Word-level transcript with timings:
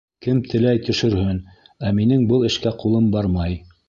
Кем 0.25 0.37
теләй, 0.51 0.79
төшөрһөн, 0.87 1.37
ә 1.89 1.91
минең 1.99 2.23
был 2.31 2.47
эшкә 2.49 2.73
ҡулым 2.85 3.13
бармай. 3.17 3.59